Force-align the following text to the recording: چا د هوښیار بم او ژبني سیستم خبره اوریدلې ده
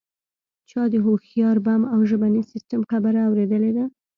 چا 0.69 0.81
د 0.93 0.95
هوښیار 1.05 1.57
بم 1.65 1.81
او 1.93 1.99
ژبني 2.09 2.43
سیستم 2.51 2.81
خبره 2.91 3.19
اوریدلې 3.27 3.71
ده 3.77 3.85